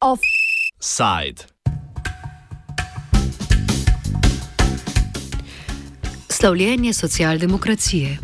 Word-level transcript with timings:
Offside. 0.00 1.46
Slavljenje 6.28 6.92
socialdemokracije. 6.92 8.18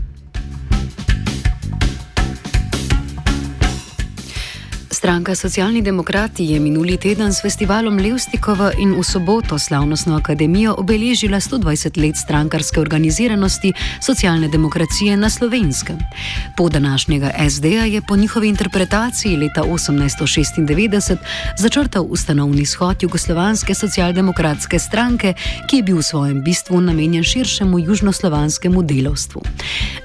Stranka 5.03 5.35
Socialni 5.35 5.83
demokrati 5.83 6.45
je 6.45 6.61
minuli 6.61 6.97
teden 6.97 7.35
s 7.35 7.43
festivalom 7.43 7.99
Levstikova 7.99 8.71
in 8.79 8.95
v 8.95 9.03
soboto 9.03 9.59
slavnostno 9.59 10.15
akademijo 10.15 10.77
obeležila 10.79 11.41
120 11.41 11.99
let 11.99 12.17
strankarske 12.17 12.81
organiziranosti 12.81 13.73
socialne 14.01 14.49
demokracije 14.49 15.17
na 15.17 15.31
slovenskem. 15.31 15.99
Po 16.57 16.69
današnjega 16.69 17.33
SD-ja 17.51 17.85
je 17.85 18.03
po 18.09 18.17
njihovi 18.17 18.49
interpretaciji 18.49 19.37
leta 19.37 19.63
1896 19.63 21.17
začrtal 21.59 22.07
ustanovni 22.09 22.67
shod 22.67 23.03
Jugoslovanske 23.03 23.75
socialdemokratske 23.75 24.79
stranke, 24.79 25.35
ki 25.71 25.77
je 25.77 25.83
bil 25.83 25.99
v 25.99 26.03
svojem 26.03 26.43
bistvu 26.45 26.81
namenjen 26.81 27.25
širšemu 27.25 27.79
južnoslovanskemu 27.79 28.83
delovstvu. 28.83 29.43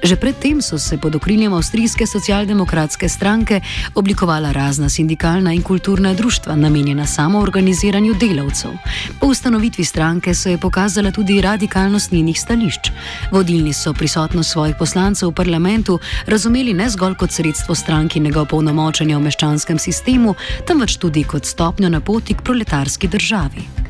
Že 0.04 0.16
predtem 0.16 0.62
so 0.62 0.80
se 0.80 0.98
pod 0.98 1.16
okriljem 1.16 1.54
Avstrijske 1.54 2.08
socialdemokratske 2.08 3.10
stranke 3.10 3.62
oblikovala 3.96 4.52
razna 4.52 4.87
različna 4.88 4.90
sindikalna 4.90 5.54
in 5.54 5.62
kulturna 5.62 6.14
društva, 6.14 6.56
namenjena 6.56 7.06
samo 7.06 7.40
organiziranju 7.40 8.14
delavcev. 8.14 8.72
Po 9.20 9.28
ustanovitvi 9.28 9.84
stranke 9.84 10.34
se 10.34 10.52
je 10.52 10.58
pokazala 10.58 11.12
tudi 11.12 11.42
radikalnost 11.42 12.12
njenih 12.12 12.40
stališč. 12.40 12.92
Vodilni 13.32 13.74
so 13.74 13.94
prisotnost 13.94 14.52
svojih 14.52 14.76
poslancev 14.80 15.30
v 15.30 15.34
parlamentu 15.34 16.00
razumeli 16.28 16.74
ne 16.74 16.90
zgolj 16.90 17.16
kot 17.16 17.32
sredstvo 17.32 17.76
strankinega 17.76 18.42
opolnomočenja 18.42 19.18
v 19.18 19.22
meščanskem 19.22 19.80
sistemu, 19.80 20.36
temveč 20.68 20.98
tudi 20.98 21.24
kot 21.24 21.46
stopnjo 21.46 21.90
na 21.90 22.00
poti 22.00 22.34
k 22.34 22.42
proletarski 22.42 23.08
državi. 23.08 23.88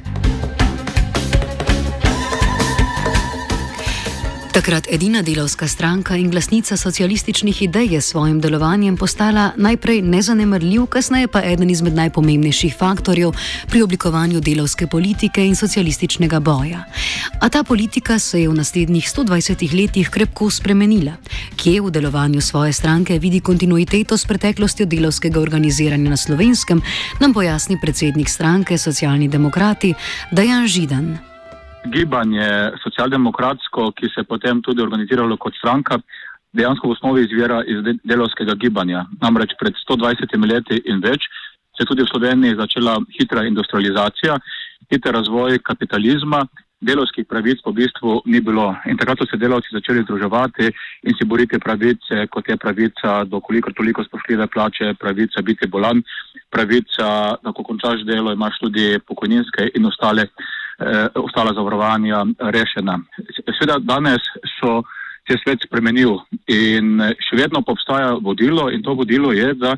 Takrat 4.58 4.88
edina 4.90 5.22
delovska 5.22 5.68
stranka 5.68 6.16
in 6.18 6.32
glasnica 6.32 6.78
socialističnih 6.78 7.62
idej 7.62 7.94
je 7.94 8.02
s 8.02 8.08
svojim 8.10 8.40
delovanjem 8.42 8.98
postala 8.98 9.52
najprej 9.58 10.02
nezanemrljiv, 10.02 10.86
kasneje 10.86 11.28
pa 11.28 11.44
eden 11.46 11.70
izmed 11.70 11.94
najpomembnejših 11.94 12.74
faktorjev 12.80 13.36
pri 13.70 13.82
oblikovanju 13.82 14.42
delovske 14.42 14.88
politike 14.88 15.46
in 15.46 15.56
socialističnega 15.56 16.40
boja. 16.40 16.84
A 17.42 17.50
ta 17.50 17.64
politika 17.64 18.20
se 18.20 18.42
je 18.42 18.50
v 18.50 18.58
naslednjih 18.58 19.06
120 19.06 19.82
letih 19.82 20.10
krepko 20.10 20.50
spremenila. 20.50 21.14
Kje 21.56 21.82
v 21.82 21.92
delovanju 21.92 22.42
svoje 22.42 22.74
stranke 22.74 23.20
vidi 23.20 23.40
kontinuiteto 23.40 24.18
s 24.18 24.26
preteklostjo 24.26 24.86
delovskega 24.86 25.40
organiziranja 25.40 26.10
na 26.10 26.18
slovenskem, 26.18 26.82
nam 27.20 27.34
pojasni 27.34 27.78
predsednik 27.82 28.30
stranke 28.30 28.78
Socialni 28.78 29.28
demokrati 29.28 29.94
Dajan 30.32 30.68
Židan 30.68 31.37
gibanje 31.92 32.48
socialdemokratsko, 32.84 33.92
ki 33.92 34.10
se 34.14 34.22
je 34.22 34.30
potem 34.30 34.62
tudi 34.62 34.82
organiziralo 34.82 35.38
kot 35.38 35.56
stranka, 35.56 36.00
dejansko 36.54 36.88
v 36.88 36.96
osnovi 36.96 37.26
izvira 37.26 37.62
iz 37.68 37.84
delovskega 38.04 38.56
gibanja. 38.56 39.06
Namreč 39.22 39.56
pred 39.60 39.76
120 39.88 40.38
leti 40.52 40.82
in 40.86 41.02
več 41.04 41.28
se 41.76 41.84
je 41.84 41.90
tudi 41.90 42.04
v 42.04 42.12
Sloveniji 42.12 42.58
začela 42.58 42.98
hitra 43.20 43.46
industrializacija, 43.46 44.38
hiter 44.92 45.14
razvoj 45.14 45.60
kapitalizma, 45.64 46.46
delovskih 46.82 47.26
pravic 47.26 47.62
po 47.66 47.72
bistvu 47.72 48.22
ni 48.26 48.42
bilo. 48.42 48.70
In 48.86 48.98
takrat 48.98 49.18
so 49.22 49.26
se 49.30 49.38
delavci 49.38 49.74
začeli 49.74 50.04
združevati 50.06 50.70
in 51.04 51.14
si 51.18 51.26
boriti 51.26 51.60
pravice, 51.60 52.28
kot 52.30 52.50
je 52.50 52.58
pravica 52.58 53.24
do 53.26 53.40
koliko 53.42 53.72
toliko 53.72 54.04
spoštljive 54.04 54.48
plače, 54.48 54.94
pravica 55.00 55.42
biti 55.42 55.68
bolan, 55.68 56.04
pravica, 56.50 57.38
da 57.44 57.52
ko 57.52 57.64
končaš 57.64 58.06
delo, 58.06 58.34
imaš 58.34 58.60
tudi 58.62 59.00
pokojninske 59.08 59.72
in 59.76 59.86
ostale 59.86 60.28
eh, 60.80 61.08
ostala 61.16 61.54
zavarovanja 61.54 62.26
rešena. 62.40 63.00
Sveda 63.60 63.80
danes 63.80 64.22
so 64.60 64.82
se 65.28 65.38
svet 65.44 65.60
spremenil 65.66 66.20
in 66.48 67.02
še 67.28 67.36
vedno 67.36 67.64
obstaja 67.66 68.14
vodilo 68.24 68.70
in 68.72 68.84
to 68.84 68.94
vodilo 68.96 69.34
je, 69.36 69.54
da 69.54 69.76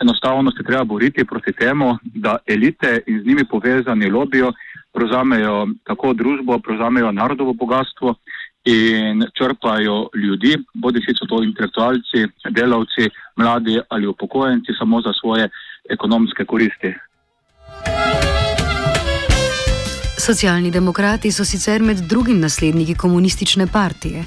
enostavno 0.00 0.50
se 0.50 0.64
treba 0.66 0.84
boriti 0.84 1.24
proti 1.24 1.52
temu, 1.52 1.96
da 2.02 2.36
elite 2.46 3.00
in 3.06 3.22
z 3.22 3.26
njimi 3.26 3.44
povezani 3.44 4.10
lobijo 4.10 4.52
prevzamejo 4.92 5.68
tako 5.86 6.12
družbo, 6.12 6.58
prevzamejo 6.58 7.12
narodovo 7.12 7.52
bogatstvo 7.52 8.14
in 8.64 9.24
črpajo 9.38 10.08
ljudi, 10.14 10.56
bodi 10.74 11.00
si 11.04 11.14
so 11.16 11.26
to 11.26 11.42
intelektualci, 11.44 12.26
delavci, 12.50 13.08
mladi 13.36 13.80
ali 13.88 14.06
upokojenci 14.06 14.76
samo 14.78 15.00
za 15.00 15.12
svoje 15.20 15.48
ekonomske 15.90 16.44
koristi. 16.44 16.94
Socialni 20.30 20.70
demokrati 20.70 21.30
so 21.32 21.44
sicer 21.44 21.82
med 21.82 21.96
drugim 22.10 22.38
nasledniki 22.40 22.94
komunistične 22.94 23.64
partije. 23.66 24.20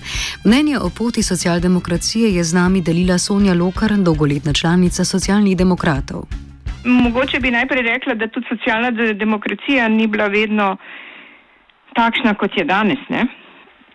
Mnenje 0.45 0.75
o 0.85 0.89
poti 0.97 1.23
socialdemokracije 1.23 2.27
je 2.37 2.43
z 2.43 2.53
nami 2.59 2.81
delila 2.81 3.17
Sonja 3.17 3.53
Lokar, 3.53 3.91
dolgoletna 4.07 4.53
članica 4.53 5.05
socialnih 5.05 5.57
demokratov. 5.57 6.21
Mogoče 6.83 7.39
bi 7.39 7.51
najprej 7.51 7.83
rekla, 7.83 8.13
da 8.13 8.27
tudi 8.27 8.47
socialna 8.49 8.91
demokracija 9.13 9.87
ni 9.87 10.07
bila 10.07 10.27
vedno 10.27 10.77
takšna, 11.95 12.33
kot 12.33 12.57
je 12.57 12.65
danes. 12.65 12.99
Ne? 13.09 13.25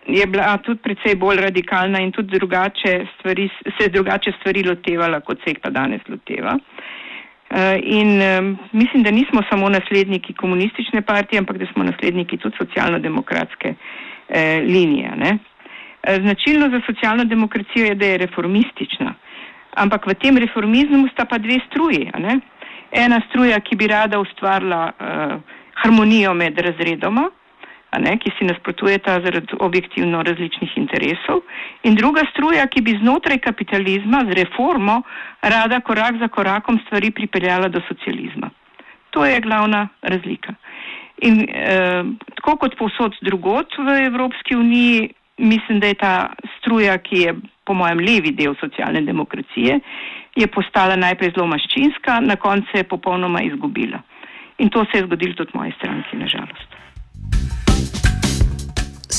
Je 0.07 0.25
bila 0.25 0.57
tudi 0.57 0.81
precej 0.81 1.15
bolj 1.15 1.41
radikalna 1.45 1.99
in 1.99 2.11
tudi 2.11 2.39
drugače 2.39 3.05
stvari, 3.13 3.49
se 3.77 3.89
drugače 3.89 4.31
stvari 4.39 4.63
lotevala, 4.63 5.19
kot 5.19 5.37
se 5.43 5.49
jih 5.49 5.59
pa 5.61 5.69
danes 5.69 6.01
loteva. 6.07 6.57
Eh, 6.57 6.78
in 7.83 8.21
mislim, 8.71 9.03
da 9.03 9.11
nismo 9.11 9.41
samo 9.49 9.69
nasledniki 9.69 10.33
komunistične 10.33 11.01
partije, 11.01 11.39
ampak 11.39 11.57
da 11.57 11.65
smo 11.73 11.83
nasledniki 11.83 12.37
tudi 12.37 12.55
socialno-demokratske 12.57 13.73
eh, 14.29 14.61
linije. 14.67 15.11
Ne? 15.17 15.37
Eh, 16.03 16.21
značilno 16.21 16.69
za 16.69 16.81
socialno 16.85 17.23
demokracijo 17.23 17.85
je, 17.85 17.95
da 17.95 18.05
je 18.05 18.17
reformistična. 18.17 19.13
Ampak 19.75 20.07
v 20.07 20.13
tem 20.13 20.37
reformizmu 20.37 21.07
sta 21.13 21.25
pa 21.25 21.37
dve 21.37 21.59
struji. 21.71 22.11
Ena 22.91 23.21
struja, 23.29 23.59
ki 23.59 23.75
bi 23.75 23.87
rada 23.87 24.19
ustvarila 24.19 24.91
harmonijo 25.73 26.33
med 26.33 26.59
razredoma, 26.59 27.29
ne, 27.97 28.17
ki 28.21 28.31
si 28.37 28.45
nasprotujeta 28.45 29.17
zaradi 29.23 29.57
objektivno 29.59 30.21
različnih 30.23 30.77
interesov, 30.77 31.41
in 31.83 31.95
druga 31.95 32.21
struja, 32.31 32.67
ki 32.67 32.81
bi 32.81 32.97
znotraj 33.01 33.39
kapitalizma 33.41 34.21
z 34.29 34.37
reformo 34.43 35.01
rada 35.41 35.79
korak 35.79 36.19
za 36.21 36.27
korakom 36.27 36.79
stvari 36.85 37.11
pripeljala 37.11 37.67
do 37.67 37.81
socializma. 37.87 38.49
To 39.09 39.25
je 39.25 39.41
glavna 39.41 39.87
razlika. 40.01 40.53
In 41.21 41.41
eh, 41.49 42.03
tako 42.35 42.55
kot 42.57 42.77
povsod 42.77 43.17
drugot 43.21 43.73
v 43.77 44.05
Evropski 44.05 44.55
uniji, 44.55 45.09
mislim, 45.37 45.79
da 45.79 45.87
je 45.87 45.93
ta 45.93 46.13
struja, 46.59 46.97
ki 46.97 47.15
je 47.15 47.33
po 47.65 47.73
mojem 47.73 47.99
levi 47.99 48.31
del 48.31 48.55
socialne 48.59 49.01
demokracije, 49.01 49.79
je 50.35 50.47
postala 50.47 50.95
najprej 50.95 51.33
zelo 51.35 51.47
maščinska, 51.47 52.19
na 52.19 52.35
koncu 52.35 52.77
je 52.77 52.83
popolnoma 52.83 53.41
izgubila. 53.43 54.01
In 54.59 54.69
to 54.69 54.85
se 54.85 54.97
je 54.97 55.05
zgodilo 55.05 55.33
tudi 55.33 55.51
moji 55.53 55.73
stranki, 55.77 56.17
nažalost. 56.17 56.78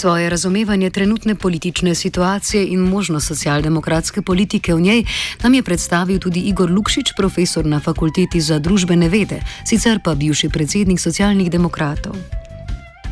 Svoje 0.00 0.30
razumevanje 0.30 0.90
trenutne 0.90 1.34
politične 1.34 1.94
situacije 1.94 2.66
in 2.72 2.80
možnost 2.80 3.28
socialdemokratske 3.28 4.22
politike 4.22 4.74
v 4.74 4.80
njej 4.80 5.00
nam 5.42 5.54
je 5.54 5.62
predstavil 5.62 6.18
tudi 6.18 6.40
Igor 6.40 6.70
Lukšič, 6.70 7.12
profesor 7.16 7.66
na 7.66 7.80
fakulteti 7.80 8.40
za 8.40 8.58
družbene 8.58 9.08
vede, 9.08 9.40
sicer 9.64 10.00
pa 10.04 10.14
bivši 10.14 10.48
predsednik 10.48 11.00
socialnih 11.00 11.50
demokratov. 11.50 12.16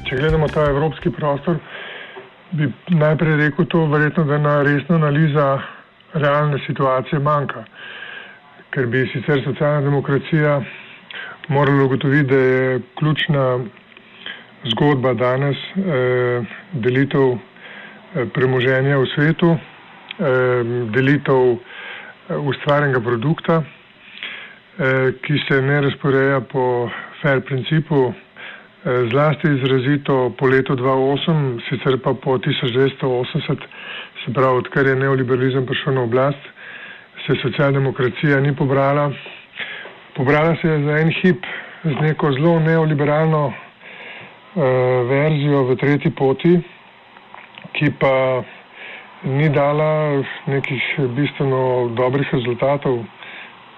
Če 0.09 0.17
gledamo 0.17 0.49
ta 0.49 0.65
evropski 0.71 1.11
prostor, 1.11 1.59
bi 2.53 2.73
najprej 2.89 3.37
rekel 3.37 3.67
to, 3.69 3.85
verjetno, 3.93 4.25
da 4.25 4.39
na 4.39 4.63
resna 4.63 4.97
analiza 4.97 5.49
realne 6.15 6.57
situacije 6.67 7.21
manjka. 7.21 7.65
Ker 8.73 8.87
bi 8.87 9.05
sicer 9.13 9.45
socialna 9.45 9.81
demokracija 9.81 10.63
morala 11.49 11.85
ugotoviti, 11.85 12.31
da 12.31 12.37
je 12.37 12.81
ključna 12.99 13.45
zgodba 14.73 15.15
danes 15.15 15.57
eh, 15.77 16.45
delitev 16.73 17.35
eh, 17.35 18.27
premoženja 18.35 18.99
v 18.99 19.07
svetu, 19.15 19.51
eh, 19.55 20.63
delitev 20.95 21.43
eh, 21.57 22.37
ustvarjenega 22.37 23.01
produkta, 23.01 23.63
eh, 23.63 25.13
ki 25.23 25.39
se 25.49 25.61
ne 25.63 25.81
razporeja 25.81 26.41
po 26.41 26.89
fair 27.23 27.41
principu, 27.41 28.13
eh, 28.13 29.09
zlasti 29.11 29.53
izrazito 29.55 30.35
po 30.39 30.47
letu 30.47 30.77
2008, 30.77 31.61
sicer 31.69 31.99
pa 32.03 32.15
po 32.15 32.39
1980, 32.39 33.69
se 34.25 34.33
pravi, 34.33 34.59
odkar 34.59 34.87
je 34.87 34.97
neoliberalizem 34.97 35.67
prišel 35.67 35.95
na 35.95 36.03
oblast, 36.03 36.45
se 37.27 37.35
socialdemokracija 37.43 38.41
ni 38.41 38.57
pobrala. 38.57 39.11
Pobrala 40.17 40.57
se 40.63 40.69
je 40.69 40.85
za 40.85 40.99
en 40.99 41.11
hip 41.23 41.45
z 41.85 41.95
neko 42.03 42.33
zelo 42.33 42.59
neoliberalno 42.61 43.53
verzijo 44.55 45.65
v 45.69 45.77
tretji 45.77 46.11
poti, 46.11 46.59
ki 47.73 47.91
pa 48.01 48.43
ni 49.23 49.49
dala 49.49 50.23
nekih 50.47 50.83
bistveno 51.17 51.91
dobrih 51.95 52.29
rezultatov. 52.33 53.05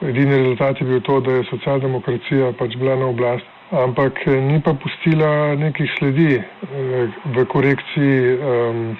Edini 0.00 0.36
rezultat 0.36 0.80
je 0.80 0.86
bil 0.86 1.00
to, 1.00 1.20
da 1.20 1.32
je 1.32 1.44
socialdemokracija 1.50 2.52
pač 2.58 2.76
bila 2.76 2.96
na 2.96 3.06
oblasti, 3.06 3.48
ampak 3.70 4.26
ni 4.26 4.60
pa 4.64 4.74
pustila 4.74 5.54
nekih 5.56 5.90
sledi 5.98 6.40
eh, 6.40 7.08
v 7.24 7.44
korekciji 7.44 8.36
um, 8.38 8.96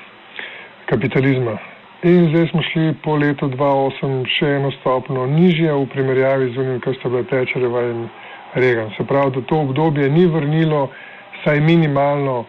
kapitalizma. 0.87 1.56
In 2.02 2.28
zdaj 2.32 2.46
smo 2.50 2.62
šli 2.62 2.94
po 3.05 3.17
letu 3.17 3.49
2008 3.49 4.28
še 4.37 4.55
eno 4.56 4.70
stopno 4.81 5.26
nižje 5.26 5.72
v 5.72 5.87
primerjavi 5.93 6.52
z 6.52 6.61
unim, 6.61 6.78
kar 6.81 6.96
sta 6.96 7.08
bila 7.08 7.25
Tečereva 7.28 7.82
in 7.90 8.06
Reagan. 8.55 8.88
Se 8.96 9.05
pravi, 9.05 9.34
da 9.37 9.40
to 9.40 9.58
obdobje 9.67 10.08
ni 10.08 10.26
vrnilo 10.26 10.88
saj 11.45 11.61
minimalno 11.61 12.45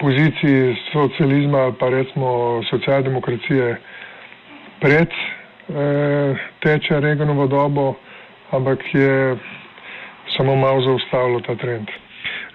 poziciji 0.00 0.76
socializma 0.92 1.58
ali 1.58 1.74
pa 1.80 1.88
recimo 1.88 2.62
socialdemokracije 2.70 3.76
pred 4.80 5.08
eh, 5.08 6.36
teče 6.60 7.00
Reganovo 7.00 7.46
dobo, 7.46 7.94
ampak 8.50 8.78
je 8.94 9.36
samo 10.36 10.56
malo 10.56 10.80
zaustavilo 10.80 11.40
ta 11.40 11.54
trend. 11.54 11.88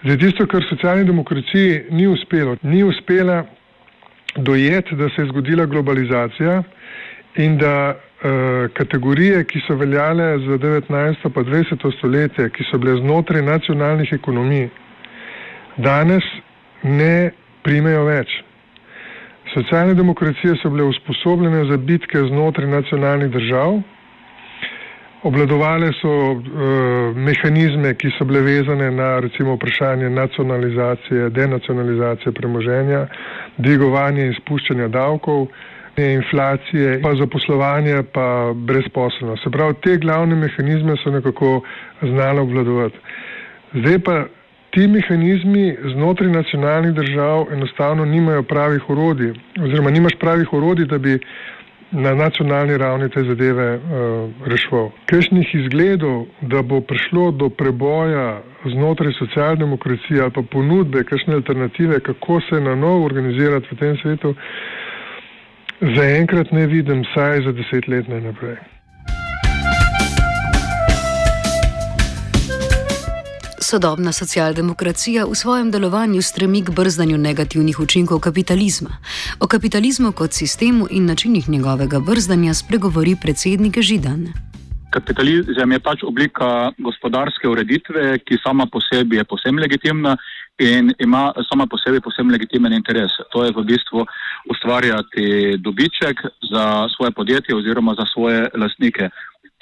Zdaj, 0.04 0.18
tisto, 0.18 0.48
kar 0.48 0.63
socialni 0.69 1.04
demokraciji 1.06 1.81
ni 1.90 2.08
uspelo, 2.08 2.56
ni 2.62 2.84
uspela 2.84 3.44
dojeti, 4.36 4.96
da 4.96 5.10
se 5.10 5.22
je 5.22 5.28
zgodila 5.28 5.66
globalizacija 5.66 6.63
in 7.36 7.58
da 7.58 7.96
eh, 7.96 8.68
kategorije, 8.74 9.44
ki 9.44 9.62
so 9.68 9.75
veljale 9.75 10.38
za 10.40 10.58
19. 10.58 11.30
pa 11.34 11.42
20. 11.42 11.98
stoletje, 11.98 12.50
ki 12.50 12.63
so 12.72 12.78
bile 12.78 12.96
znotraj 13.02 13.42
nacionalnih 13.42 14.13
ekonomij, 14.13 14.69
danes 15.77 16.23
ne 16.83 17.31
primejo 17.63 18.06
več. 18.06 18.31
Socialne 19.53 19.94
demokracije 19.94 20.56
so 20.62 20.69
bile 20.69 20.83
usposobljene 20.83 21.65
za 21.65 21.77
bitke 21.77 22.21
znotraj 22.29 22.68
nacionalnih 22.68 23.31
držav, 23.31 23.81
obladovale 25.23 25.91
so 26.00 26.12
uh, 26.31 26.41
mehanizme, 27.15 27.94
ki 27.94 28.13
so 28.18 28.25
bile 28.25 28.41
vezane 28.41 28.91
na 28.91 29.19
recimo 29.19 29.56
vprašanje 29.56 30.09
nacionalizacije, 30.09 31.29
denacionalizacije 31.29 32.33
premoženja, 32.33 33.06
dvigovanje 33.57 34.25
in 34.25 34.33
spuščanja 34.39 34.88
davkov, 34.88 35.47
inflacije, 35.97 37.01
pa 37.03 37.15
zaposlovanje, 37.15 38.03
pa 38.13 38.53
brezposobnost. 38.56 39.44
Se 39.44 39.51
pravi, 39.51 39.74
te 39.83 39.97
glavne 39.97 40.35
mehanizme 40.35 40.95
so 41.03 41.12
nekako 41.12 41.62
znali 42.01 42.39
obvladovati. 42.39 42.97
Zdaj 43.74 44.00
pa 44.00 44.24
ti 44.71 44.88
mehanizmi 44.88 45.75
znotraj 45.94 46.31
nacionalnih 46.31 46.94
držav 46.94 47.45
enostavno 47.53 48.06
nimajo 48.06 48.44
pravih 48.44 48.89
orodij, 48.89 49.33
oziroma 49.63 49.89
nimaš 49.91 50.13
pravih 50.19 50.53
orodij, 50.53 50.85
da 50.85 50.97
bi 50.97 51.19
na 51.91 52.15
nacionalni 52.15 52.77
ravni 52.77 53.09
te 53.09 53.23
zadeve 53.23 53.75
uh, 53.75 53.81
reševal. 54.47 54.89
Kajšnih 55.06 55.56
izgledov, 55.56 56.25
da 56.41 56.62
bo 56.62 56.81
prišlo 56.81 57.31
do 57.31 57.50
preboja 57.50 58.41
znotraj 58.65 59.13
socialdemokracije 59.19 60.21
ali 60.21 60.31
pa 60.31 60.41
ponudbe, 60.51 61.03
kakšne 61.03 61.33
alternative, 61.33 62.00
kako 62.00 62.41
se 62.50 62.62
na 62.62 62.75
novo 62.75 63.06
organizirati 63.06 63.67
v 63.71 63.77
tem 63.77 63.97
svetu, 63.97 64.35
zaenkrat 65.81 66.51
ne 66.51 66.67
vidim, 66.67 67.03
saj 67.13 67.41
za 67.41 67.51
deset 67.51 67.88
let 67.88 68.07
ne 68.07 68.21
naprej. 68.21 68.56
Sodobna 73.71 74.12
socialdemokracija 74.12 75.23
v 75.25 75.35
svojem 75.35 75.71
delovanju 75.71 76.21
stremi 76.21 76.59
k 76.59 76.73
brzdanju 76.75 77.18
negativnih 77.18 77.79
učinkov 77.79 78.19
kapitalizma. 78.19 78.89
O 79.39 79.47
kapitalizmu 79.47 80.12
kot 80.12 80.33
sistemu 80.35 80.88
in 80.91 81.06
načinih 81.06 81.50
njegovega 81.50 82.00
brzdanja 82.00 82.53
spregovori 82.53 83.15
predsednik 83.21 83.79
Židan. 83.79 84.27
Kapitalizem 84.91 85.71
je 85.71 85.79
pač 85.79 86.03
oblika 86.03 86.71
gospodarske 86.77 87.47
ureditve, 87.47 88.19
ki 88.19 88.41
sama 88.44 88.68
po 88.71 88.79
sebi 88.91 89.15
je 89.15 89.23
posebno 89.23 89.62
legitimna 89.62 90.17
in 90.59 90.91
ima 91.00 91.31
sama 91.50 91.65
po 91.67 91.77
sebi 91.77 92.01
posebno 92.01 92.31
legitimen 92.31 92.74
interes. 92.74 93.12
To 93.31 93.45
je 93.45 93.56
v 93.56 93.63
bistvu 93.63 94.06
ustvarjati 94.51 95.56
dobiček 95.57 96.19
za 96.51 96.63
svoje 96.95 97.12
podjetje 97.12 97.56
oziroma 97.56 97.95
za 98.00 98.06
svoje 98.13 98.50
lastnike. 98.53 99.09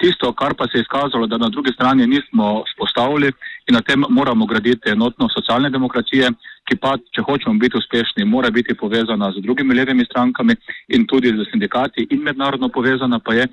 Tisto, 0.00 0.32
kar 0.32 0.54
pa 0.54 0.64
se 0.64 0.78
je 0.78 0.80
izkazalo, 0.80 1.26
da 1.26 1.38
na 1.38 1.48
drugi 1.48 1.72
strani 1.72 2.06
nismo 2.06 2.64
spostavili 2.72 3.32
in 3.68 3.74
na 3.74 3.82
tem 3.82 4.04
moramo 4.08 4.46
graditi 4.46 4.88
enotno 4.90 5.28
socialne 5.28 5.70
demokracije, 5.70 6.30
ki 6.68 6.76
pa, 6.80 6.94
če 7.14 7.24
hočemo 7.26 7.58
biti 7.60 7.76
uspešni, 7.76 8.24
mora 8.24 8.50
biti 8.50 8.74
povezana 8.74 9.30
z 9.34 9.42
drugimi 9.44 9.74
levimi 9.74 10.04
strankami 10.06 10.56
in 10.96 11.06
tudi 11.10 11.32
z 11.36 11.46
sindikati 11.50 12.06
in 12.10 12.22
mednarodno 12.22 12.68
povezana 12.68 13.18
pa 13.18 13.34
je, 13.34 13.46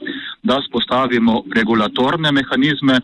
da 0.44 0.62
spostavimo 0.68 1.44
regulatorne 1.56 2.32
mehanizme 2.32 3.02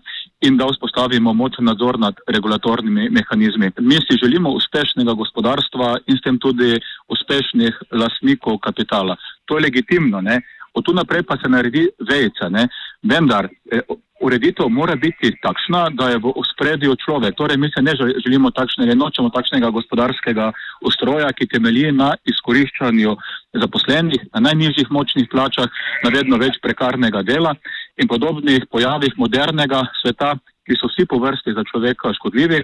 in 0.47 0.57
da 0.57 0.67
vzpostavimo 0.71 1.33
močen 1.33 1.65
nadzor 1.65 1.99
nad 1.99 2.15
regulatornimi 2.27 3.09
mehanizmi. 3.09 3.71
Mi 3.79 3.99
si 4.05 4.19
želimo 4.23 4.55
uspešnega 4.59 5.13
gospodarstva 5.13 5.97
in 6.07 6.17
s 6.17 6.23
tem 6.23 6.39
tudi 6.39 6.79
uspešnih 7.07 7.79
lasnikov 7.91 8.59
kapitala. 8.59 9.15
To 9.45 9.57
je 9.57 9.65
legitimno, 9.67 10.21
ne? 10.21 10.41
Od 10.73 10.85
tu 10.85 10.93
naprej 10.93 11.23
pa 11.23 11.37
se 11.37 11.49
naredi 11.49 11.87
vejca. 12.09 12.49
Ne? 12.49 12.67
Vendar 13.03 13.49
eh, 13.71 13.81
ureditev 14.23 14.69
mora 14.69 14.95
biti 14.95 15.33
takšna, 15.43 15.89
da 15.99 16.09
je 16.09 16.19
v 16.23 16.31
ospredju 16.35 16.95
človek. 17.03 17.35
Torej, 17.35 17.57
mi 17.57 17.69
se 17.71 17.81
ne 17.81 17.91
želimo 18.25 18.51
takšnega, 18.51 18.95
nočemo 18.95 19.29
takšnega 19.29 19.69
gospodarskega 19.69 20.51
ustroja, 20.87 21.31
ki 21.35 21.49
temelji 21.51 21.91
na 21.91 22.13
izkoriščanju 22.23 23.15
zaposlenih, 23.63 24.23
na 24.33 24.45
najnižjih 24.47 24.91
močnih 24.91 25.27
plačah, 25.31 25.67
na 26.03 26.13
vedno 26.15 26.39
več 26.39 26.59
prekarnega 26.63 27.23
dela 27.27 27.55
in 27.99 28.07
podobnih 28.07 28.65
pojavih 28.71 29.17
modernega 29.17 29.83
sveta, 30.01 30.37
ki 30.63 30.79
so 30.79 30.87
vsi 30.87 31.05
po 31.09 31.19
vrsti 31.19 31.57
za 31.57 31.63
človeka 31.67 32.13
škodljivi. 32.15 32.63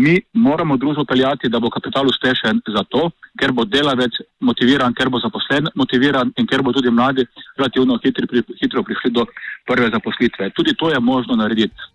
Mi 0.00 0.14
moramo 0.32 0.76
družbo 0.80 1.04
peljati, 1.04 1.48
da 1.52 1.60
bo 1.60 1.68
kapital 1.70 2.08
uspešen 2.08 2.62
zato, 2.76 3.10
ker 3.40 3.52
bo 3.52 3.66
delavec 3.68 4.16
motiviran, 4.48 4.94
ker 4.96 5.10
bo 5.12 5.20
zaposlen 5.20 5.68
motiviran 5.76 6.32
in 6.40 6.48
ker 6.48 6.62
bo 6.64 6.72
tudi 6.72 6.90
mladi 6.90 7.26
relativno 7.58 7.98
hitri, 8.04 8.42
hitro 8.62 8.82
prišli 8.86 9.12
do 9.18 9.26
prve 9.68 9.90
zaposlitve. 9.92 10.50
Tudi 10.56 10.76
to 10.80 10.88
je 10.90 11.00
možno 11.00 11.36
narediti. 11.36 11.90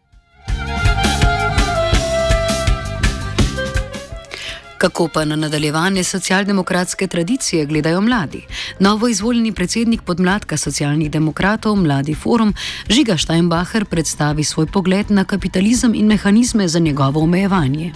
Kako 4.85 5.07
pa 5.13 5.25
na 5.25 5.35
nadaljevanje 5.35 6.03
socialdemokratske 6.03 7.07
tradicije 7.07 7.65
gledajo 7.65 8.01
mladi? 8.01 8.41
Novo 8.79 9.07
izvoljeni 9.07 9.51
predsednik 9.53 10.01
podmladka 10.07 10.57
socialnih 10.57 11.11
demokratov, 11.11 11.75
Mladi 11.75 12.15
forum, 12.15 12.53
Žiga 12.89 13.17
Steinbacher, 13.17 13.85
predstavi 13.85 14.43
svoj 14.43 14.67
pogled 14.73 15.05
na 15.09 15.23
kapitalizem 15.23 15.95
in 15.95 16.07
mehanizme 16.07 16.67
za 16.67 16.79
njegovo 16.79 17.23
omejevanje. 17.23 17.91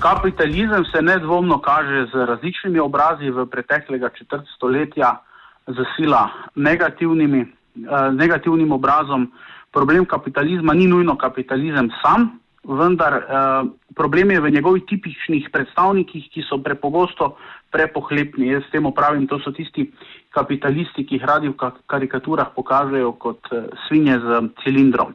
Kapitalizem 0.00 0.84
se 0.92 1.02
nedvomno 1.02 1.60
kaže 1.60 2.06
z 2.12 2.26
različnimi 2.26 2.78
obrazi 2.78 3.30
v 3.30 3.46
preteklega 3.46 4.08
četrt 4.18 4.44
stoletja, 4.56 5.22
z 5.66 5.78
sila 5.96 6.28
negativnimi, 6.54 7.40
eh, 7.40 8.12
negativnim 8.12 8.72
obrazom. 8.72 9.32
Problem 9.72 10.04
kapitalizma 10.04 10.74
ni 10.74 10.86
nujno 10.86 11.16
kapitalizem 11.16 11.90
sam, 12.02 12.40
vendar 12.64 13.14
eh, 13.14 13.68
problem 13.94 14.30
je 14.30 14.40
v 14.40 14.50
njegovih 14.50 14.84
tipičnih 14.88 15.48
predstavnikih, 15.52 16.28
ki 16.32 16.44
so 16.48 16.58
prepogosto 16.58 17.36
prepohlepni. 17.70 18.52
Jaz 18.52 18.64
s 18.64 18.72
tem 18.72 18.86
upravim, 18.86 19.26
to 19.26 19.38
so 19.38 19.52
tisti 19.52 19.90
kapitalisti, 20.34 21.06
ki 21.06 21.18
jih 21.18 21.26
radi 21.26 21.48
v 21.48 21.72
karikaturah 21.86 22.54
pokažejo 22.56 23.12
kot 23.18 23.52
eh, 23.52 23.68
svinje 23.88 24.18
z 24.18 24.40
cilindrom. 24.64 25.14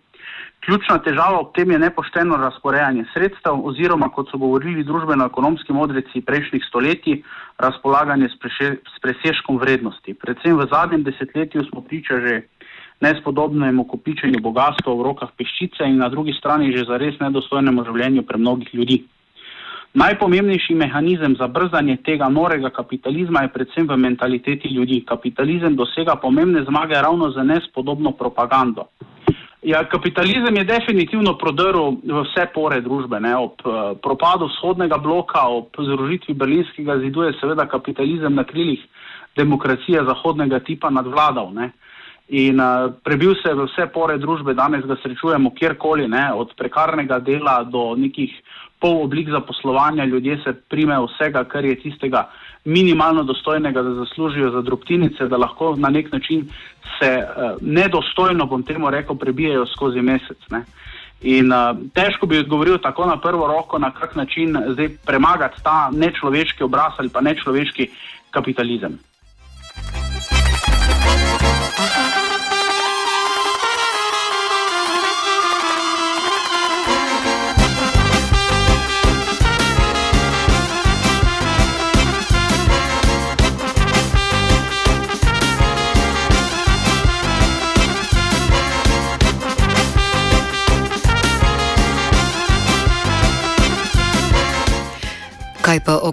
Ključna 0.60 0.98
težava 1.00 1.40
ob 1.40 1.54
tem 1.56 1.72
je 1.72 1.80
nepošteno 1.80 2.36
razporejanje 2.38 3.06
sredstev 3.14 3.62
oziroma, 3.66 4.10
kot 4.12 4.28
so 4.30 4.38
govorili 4.38 4.84
družbeno-ekonomski 4.84 5.74
modreci 5.74 6.22
prejšnjih 6.22 6.66
stoletij, 6.68 7.22
razpolaganje 7.58 8.28
s, 8.28 8.36
s 8.76 9.00
presežkom 9.02 9.58
vrednosti. 9.58 10.14
Predvsem 10.14 10.60
v 10.60 10.68
zadnjem 10.72 11.04
desetletju 11.08 11.64
smo 11.72 11.82
priča 11.82 12.20
že 12.20 12.42
nespodobnemu 13.02 13.84
kopičenju 13.88 14.42
bogatstva 14.44 14.94
v 14.94 15.06
rokah 15.08 15.32
peščice 15.38 15.88
in 15.88 15.98
na 15.98 16.10
drugi 16.10 16.34
strani 16.34 16.72
že 16.76 16.86
za 16.86 16.98
res 16.98 17.20
nedostojnemu 17.20 17.86
življenju 17.86 18.24
pre 18.24 18.38
mnogih 18.38 18.74
ljudi. 18.74 19.04
Najpomembnejši 19.94 20.76
mehanizem 20.76 21.36
za 21.36 21.48
brzdanje 21.48 21.98
tega 22.06 22.30
norega 22.30 22.70
kapitalizma 22.70 23.42
je 23.42 23.54
predvsem 23.54 23.88
v 23.90 23.98
mentaliteti 23.98 24.70
ljudi. 24.70 25.02
Kapitalizem 25.02 25.76
dosega 25.76 26.16
pomembne 26.16 26.62
zmage 26.64 26.94
ravno 26.94 27.32
za 27.32 27.44
nespodobno 27.44 28.12
propagando. 28.12 28.86
Ja, 29.62 29.84
kapitalizem 29.90 30.56
je 30.56 30.64
definitivno 30.64 31.34
prodrl 31.38 31.98
v 32.06 32.22
vse 32.24 32.46
pore 32.54 32.80
družbe. 32.82 33.20
Ne. 33.20 33.34
Ob 33.36 33.60
uh, 33.66 33.98
propadu 34.00 34.48
vzhodnega 34.48 34.98
bloka, 35.02 35.42
ob 35.50 35.76
združitvi 35.76 36.34
berlinskega 36.34 37.00
zidu 37.02 37.26
je 37.28 37.34
seveda 37.42 37.66
kapitalizem 37.68 38.36
na 38.36 38.44
krilih 38.44 38.80
demokracije 39.36 40.06
zahodnega 40.06 40.60
tipa 40.60 40.90
nadvladal. 40.90 41.52
Ne. 41.54 41.74
In 42.30 42.60
uh, 42.60 42.92
prebil 43.04 43.34
se 43.42 43.50
v 43.54 43.66
vse 43.66 43.88
pore 43.90 44.20
družbe, 44.22 44.54
danes 44.54 44.86
ga 44.86 45.00
srečujemo 45.02 45.50
kjerkoli, 45.58 46.06
ne, 46.08 46.28
od 46.38 46.54
prekarnega 46.58 47.18
dela 47.26 47.64
do 47.66 47.96
nekih 47.98 48.36
pol 48.80 49.02
oblik 49.04 49.32
zaposlovanja, 49.34 50.06
ljudje 50.06 50.38
se 50.44 50.54
primejo 50.70 51.08
vsega, 51.10 51.44
kar 51.50 51.66
je 51.66 51.80
tistega 51.82 52.28
minimalno 52.66 53.24
dostojnega, 53.24 53.82
da 53.82 53.96
zaslužijo 54.04 54.52
za 54.52 54.62
drobtinice, 54.62 55.28
da 55.28 55.42
lahko 55.42 55.74
na 55.76 55.90
nek 55.90 56.12
način 56.14 56.46
se 57.00 57.10
uh, 57.18 57.58
nedostojno, 57.62 58.46
bom 58.46 58.64
temu 58.64 58.94
rekel, 58.94 59.18
prebijajo 59.18 59.66
skozi 59.74 60.02
mesec. 60.02 60.38
Ne. 60.54 60.64
In 61.22 61.50
uh, 61.52 61.74
težko 61.98 62.30
bi 62.30 62.46
odgovoril 62.46 62.78
tako 62.78 63.10
na 63.10 63.18
prvo 63.18 63.48
roko, 63.48 63.80
na 63.82 63.90
kak 63.92 64.16
način 64.16 64.54
zdaj 64.78 64.90
premagati 65.06 65.64
ta 65.64 65.90
nečloveški 65.92 66.64
obraz 66.64 66.94
ali 66.98 67.10
pa 67.10 67.22
nečloveški 67.22 67.90
kapitalizem. 68.32 69.00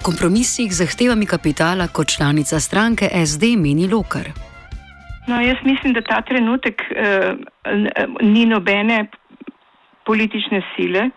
Kompromisih 0.06 0.70
z 0.70 0.78
zahtevami 0.82 1.26
kapitala 1.26 1.88
kot 1.96 2.08
članica 2.16 2.60
stranke 2.60 3.06
SD 3.30 3.42
meni 3.58 3.86
Lokar? 3.94 4.26
No, 5.28 5.40
jaz 5.40 5.58
mislim, 5.64 5.92
da 5.92 6.00
ta 6.00 6.20
trenutek 6.22 6.82
eh, 6.90 7.34
ni 8.22 8.46
nobene 8.46 9.06
politične 10.06 10.62
sile, 10.72 11.10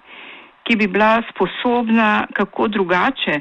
ki 0.63 0.75
bi 0.75 0.87
bila 0.87 1.21
sposobna 1.29 2.27
kako 2.33 2.67
drugače 2.67 3.39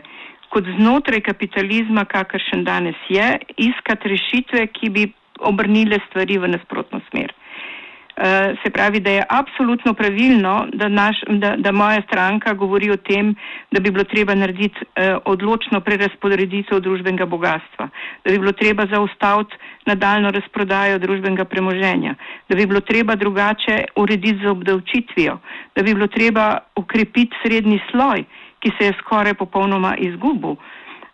kot 0.52 0.64
znotraj 0.76 1.20
kapitalizma, 1.20 2.04
kakršen 2.04 2.64
danes 2.64 2.96
je, 3.08 3.38
iskati 3.56 4.08
rešitve, 4.08 4.66
ki 4.66 4.90
bi 4.90 5.12
obrnile 5.40 5.98
stvari 6.08 6.38
v 6.38 6.48
nasprotno 6.48 7.00
smer. 7.10 7.32
Eh, 8.20 8.54
se 8.64 8.70
pravi, 8.70 9.00
da 9.00 9.10
je 9.10 9.26
absolutno 9.28 9.94
pravilno, 9.94 10.66
da, 10.72 10.88
naš, 10.88 11.16
da, 11.28 11.54
da 11.56 11.72
moja 11.72 12.02
stranka 12.02 12.54
govori 12.54 12.90
o 12.90 12.96
tem, 12.96 13.34
da 13.70 13.80
bi 13.80 13.90
bilo 13.90 14.04
treba 14.04 14.34
narediti 14.34 14.78
eh, 14.82 15.16
odločno 15.24 15.80
prerasporeditev 15.80 16.80
družbenega 16.80 17.26
bogatstva, 17.26 17.88
da 18.24 18.30
bi 18.30 18.38
bilo 18.38 18.52
treba 18.52 18.86
zaustaviti 18.90 19.54
nadaljno 19.86 20.30
razprodajo 20.30 20.98
družbenega 20.98 21.44
premoženja, 21.44 22.14
da 22.48 22.56
bi 22.56 22.66
bilo 22.66 22.80
treba 22.80 23.14
drugače 23.14 23.84
urediti 23.96 24.40
z 24.42 24.50
obdavčitvijo, 24.50 25.38
da 25.76 25.82
bi 25.82 25.94
bilo 25.94 26.06
treba 26.06 26.58
ukrepiti 26.76 27.36
srednji 27.44 27.78
sloj, 27.90 28.24
ki 28.58 28.72
se 28.78 28.90
je 28.90 28.98
skoraj 28.98 29.34
popolnoma 29.34 29.94
izgubil. 29.96 30.58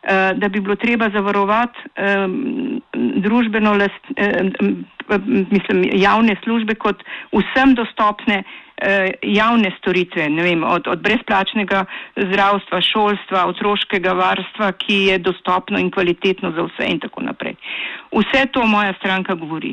Eh, 0.06 0.34
da 0.34 0.48
bi 0.48 0.60
bilo 0.60 0.74
treba 0.76 1.08
zavarovati 1.10 1.78
družbeno 3.24 3.72
last, 3.72 4.04
mislim, 5.50 5.84
javne 5.92 6.36
službe 6.44 6.74
kot 6.74 7.00
vsem 7.32 7.72
dostopne 7.74 8.42
uh, 8.42 9.08
javne 9.22 9.70
storitve, 9.78 10.28
vem, 10.28 10.64
od, 10.64 10.88
od 10.88 11.00
brezplačnega 11.00 11.84
zdravstva, 12.16 12.80
šolstva, 12.84 13.46
otroškega 13.52 14.12
varstva, 14.12 14.72
ki 14.72 14.98
je 15.08 15.18
dostopno 15.18 15.80
in 15.80 15.88
kvalitetno 15.90 16.52
za 16.52 16.66
vse 16.68 16.88
in 16.88 17.00
tako 17.00 17.24
naprej. 17.24 17.56
Vse 18.12 18.44
to 18.52 18.66
moja 18.66 18.92
stranka 18.98 19.34
govori. 19.34 19.72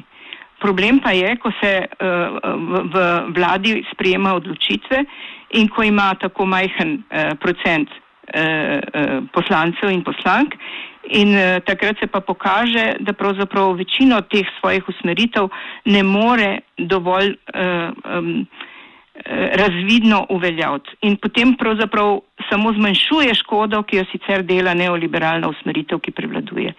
Problem 0.59 0.99
pa 1.03 1.11
je, 1.11 1.35
ko 1.43 1.51
se 1.59 1.73
uh, 1.81 2.39
v, 2.93 3.03
vladi 3.35 3.81
sprejema 3.91 4.37
odločitve 4.39 5.03
in 5.59 5.67
ko 5.67 5.83
ima 5.83 6.13
tako 6.15 6.45
majhen 6.45 7.01
procent 7.39 7.89
Eh, 7.91 7.97
eh, 7.97 8.10
poslancev 9.33 9.91
in 9.91 10.03
poslank. 10.03 10.55
In 11.03 11.35
eh, 11.35 11.59
takrat 11.65 11.97
se 11.99 12.07
pa 12.07 12.19
pokaže, 12.21 12.95
da 12.99 13.13
pravzaprav 13.13 13.73
večino 13.73 14.21
teh 14.21 14.45
svojih 14.59 14.89
usmeritev 14.89 15.49
ne 15.85 16.03
more 16.03 16.59
dovolj 16.77 17.33
eh, 17.53 17.89
um, 18.17 18.45
razvidno 19.31 20.25
uveljaviti. 20.29 20.95
In 21.01 21.15
potem 21.17 21.55
pravzaprav 21.55 22.19
samo 22.49 22.73
zmanjšuje 22.73 23.35
škodo, 23.35 23.83
ki 23.83 23.97
jo 23.97 24.05
sicer 24.11 24.43
dela 24.43 24.73
neoliberalna 24.73 25.49
usmeritev, 25.49 25.99
ki 25.99 26.11
prevladuje. 26.11 26.73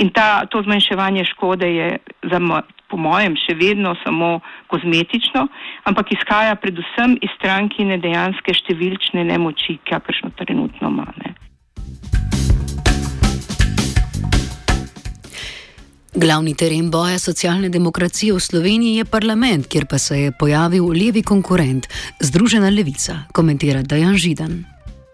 In 0.00 0.10
ta, 0.14 0.46
to 0.46 0.62
zmanjševanje 0.62 1.24
škode 1.24 1.68
je 1.74 1.98
za, 2.22 2.40
po 2.88 2.96
mojem, 2.96 3.36
še 3.36 3.54
vedno 3.58 3.94
samo 4.04 4.40
kozmetično, 4.72 5.46
ampak 5.84 6.14
izhaja 6.16 6.56
predvsem 6.56 7.18
iz 7.20 7.30
strankine 7.36 7.98
dejanske 7.98 8.54
številčne 8.54 9.24
nemoči, 9.24 9.78
kakršno 9.90 10.32
trenutno 10.40 10.90
ima. 10.90 11.06
Ne. 11.24 11.39
Glavni 16.14 16.56
teren 16.58 16.88
boja 16.90 17.18
socialne 17.22 17.68
demokracije 17.70 18.34
v 18.34 18.40
Sloveniji 18.42 18.96
je 18.96 19.04
parlament, 19.04 19.66
kjer 19.70 19.86
pa 19.86 19.98
se 19.98 20.16
je 20.18 20.32
pojavil 20.38 20.88
levi 20.90 21.22
konkurent, 21.22 21.86
Združena 22.20 22.66
levica, 22.68 23.30
komentira 23.32 23.82
Dajan 23.82 24.16
Židan. 24.18 24.64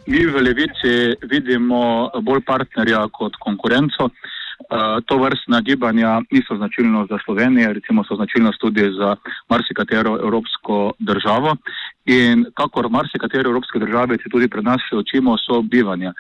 Mi 0.07 0.25
v 0.25 0.41
levici 0.41 0.95
vidimo 1.29 2.09
bolj 2.23 2.41
partnerja 2.47 3.03
kot 3.13 3.37
konkurenco. 3.45 4.09
Eh, 4.09 5.01
to 5.05 5.19
vrstna 5.19 5.61
gibanja 5.61 6.23
niso 6.31 6.57
značilno 6.57 7.07
za 7.11 7.19
Slovenijo, 7.25 7.73
recimo 7.73 8.05
so 8.05 8.17
značilnost 8.17 8.59
tudi 8.61 8.89
za 8.99 9.17
marsikatero 9.49 10.17
evropsko 10.17 10.93
državo 10.99 11.57
in 12.05 12.47
kakor 12.55 12.89
marsikatere 12.91 13.45
evropske 13.49 13.79
države, 13.79 14.17
če 14.19 14.33
tudi 14.33 14.49
pred 14.49 14.65
nas 14.65 14.81
se 14.91 14.97
učimo, 14.97 15.37
so 15.39 15.61
bivanja. 15.63 16.13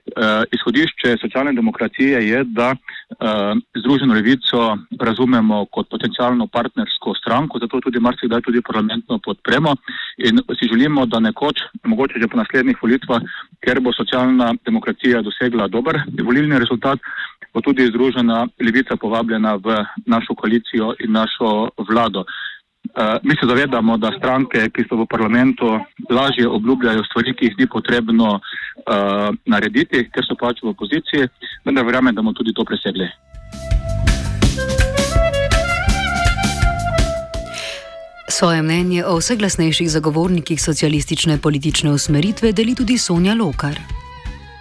Uh, 0.00 0.42
izhodišče 0.52 1.16
socialne 1.20 1.52
demokracije 1.52 2.28
je, 2.28 2.44
da 2.44 2.72
uh, 2.74 3.58
Združeno 3.78 4.14
levico 4.14 4.76
razumemo 5.00 5.64
kot 5.66 5.90
potencijalno 5.90 6.46
partnersko 6.46 7.14
stranko, 7.14 7.58
zato 7.58 7.80
tudi 7.80 8.00
marsikdaj 8.00 8.40
tudi 8.40 8.62
parlamentno 8.62 9.18
podpremo 9.24 9.74
in 10.18 10.40
si 10.58 10.68
želimo, 10.72 11.06
da 11.06 11.20
nekoč, 11.20 11.56
mogoče 11.84 12.20
že 12.20 12.28
po 12.28 12.36
naslednjih 12.36 12.82
volitvah, 12.82 13.20
ker 13.60 13.80
bo 13.80 13.92
socialna 13.92 14.54
demokracija 14.64 15.22
dosegla 15.22 15.68
dober 15.68 16.00
volilni 16.22 16.58
rezultat, 16.58 16.98
bo 17.54 17.60
tudi 17.60 17.86
Združena 17.86 18.46
levica 18.60 18.96
povabljena 18.96 19.54
v 19.54 19.84
našo 20.06 20.34
koalicijo 20.34 20.94
in 21.00 21.12
našo 21.12 21.70
vlado. 21.88 22.24
Uh, 22.90 23.18
mi 23.22 23.36
se 23.40 23.46
zavedamo, 23.46 23.96
da 23.96 24.10
stranke, 24.18 24.66
ki 24.74 24.84
so 24.88 24.96
v 24.98 25.06
parlamentu, 25.06 25.78
lažje 26.10 26.48
obljubljajo 26.48 27.04
stvari, 27.04 27.34
ki 27.38 27.44
jih 27.44 27.58
ni 27.58 27.66
potrebno 27.70 28.40
uh, 28.40 29.30
narediti, 29.46 30.08
ker 30.10 30.26
so 30.26 30.34
pač 30.34 30.58
v 30.64 30.72
opoziciji, 30.74 31.28
vendar 31.64 31.86
verjamem, 31.86 32.14
da 32.14 32.22
bomo 32.22 32.34
tudi 32.34 32.54
to 32.56 32.66
presegli. 32.66 33.06
Svoje 38.40 38.62
mnenje 38.62 39.04
o 39.04 39.18
vseh 39.20 39.38
glasnejših 39.38 39.90
zagovornikih 39.90 40.58
socialistične 40.62 41.38
politične 41.42 41.90
usmeritve 41.94 42.52
deli 42.52 42.74
tudi 42.74 42.98
Sonja 42.98 43.34
Lokar. 43.34 43.78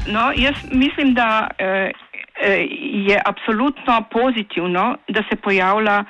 No, 0.08 0.32
jaz 0.36 0.56
mislim, 0.72 1.14
da 1.14 1.48
eh, 1.58 1.92
eh 2.42 2.68
je 3.10 3.22
absolutno 3.26 4.04
pozitivno, 4.12 4.98
da 5.08 5.24
se 5.30 5.36
pojavlja 5.36 6.04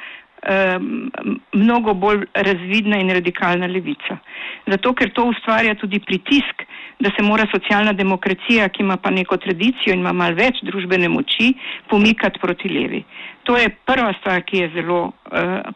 mnogo 1.54 1.94
bolj 1.94 2.26
razvidna 2.34 3.00
in 3.00 3.12
radikalna 3.14 3.68
levica. 3.68 4.20
Zato, 4.68 4.94
ker 4.94 5.12
to 5.14 5.26
ustvarja 5.34 5.76
tudi 5.76 6.00
pritisk, 6.00 6.64
da 7.00 7.10
se 7.16 7.24
mora 7.24 7.48
socialna 7.52 7.94
demokracija, 7.94 8.70
ki 8.70 8.84
ima 8.84 8.98
pa 8.98 9.10
neko 9.10 9.38
tradicijo 9.38 9.94
in 9.94 10.00
ima 10.00 10.14
mal 10.14 10.34
več 10.36 10.60
družbene 10.68 11.10
moči, 11.10 11.54
pomikati 11.90 12.40
proti 12.40 12.70
levi. 12.70 13.04
To 13.44 13.58
je 13.58 13.70
prva 13.86 14.14
stvar, 14.20 14.42
ki 14.46 14.58
je 14.58 14.72
zelo 14.74 15.00
uh, 15.06 15.14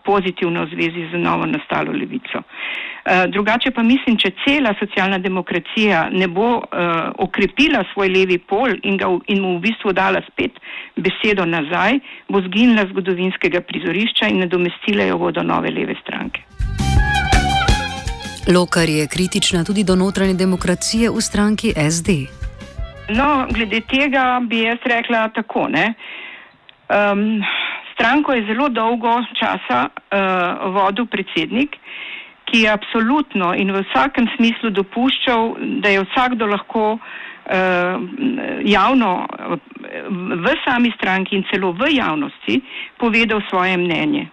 pozitivna 0.06 0.64
v 0.64 0.76
zvezi 0.76 1.08
z 1.12 1.22
novo 1.24 1.46
nastalo 1.46 1.92
levico. 1.92 2.44
Uh, 2.44 3.24
drugače 3.32 3.72
pa 3.72 3.84
mislim, 3.84 4.18
če 4.20 4.34
cela 4.44 4.76
socialna 4.80 5.18
demokracija 5.18 6.10
ne 6.12 6.28
bo 6.28 6.50
uh, 6.58 6.64
okrepila 7.18 7.86
svoj 7.94 8.12
levi 8.14 8.38
pol 8.38 8.76
in, 8.84 9.00
ga, 9.00 9.10
in 9.28 9.42
mu 9.42 9.56
v 9.58 9.64
bistvu 9.70 9.96
dala 9.96 10.22
spet 10.28 10.60
besedo 10.96 11.48
nazaj, 11.50 11.98
bo 12.30 12.44
zginila 12.46 12.86
zgodovinskega 12.92 13.64
prizorišča 13.72 14.30
in 14.30 14.44
nadomestila 14.44 15.08
jo 15.10 15.18
bodo 15.24 15.44
nove 15.44 15.72
leve 15.72 15.96
stranke. 16.04 16.44
Lokar 18.48 18.90
je 18.90 19.08
kritična 19.08 19.64
tudi 19.64 19.84
do 19.84 19.96
notranje 19.96 20.34
demokracije 20.34 21.10
v 21.10 21.22
stranki 21.22 21.74
SD. 21.92 22.10
No, 23.10 23.48
glede 23.52 23.80
tega 23.82 24.42
bi 24.44 24.60
jaz 24.60 24.78
rekla 24.86 25.30
tako. 25.30 25.62
Um, 25.62 27.44
stranko 27.94 28.34
je 28.34 28.46
zelo 28.46 28.70
dolgo 28.70 29.16
časa 29.40 29.88
uh, 29.88 30.74
vodil 30.76 31.06
predsednik, 31.06 31.76
ki 32.46 32.62
je 32.62 32.70
absolutno 32.70 33.54
in 33.56 33.72
v 33.72 33.84
vsakem 33.88 34.28
smislu 34.36 34.70
dopuščal, 34.70 35.56
da 35.80 35.90
je 35.90 36.04
vsakdo 36.04 36.46
lahko 36.46 36.92
uh, 36.94 37.00
javno 38.66 39.28
v 40.44 40.56
sami 40.68 40.92
stranki 40.98 41.36
in 41.36 41.48
celo 41.52 41.72
v 41.72 41.96
javnosti 41.96 42.60
povedal 43.00 43.40
svoje 43.50 43.78
mnenje. 43.78 44.28